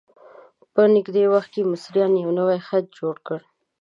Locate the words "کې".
1.53-1.69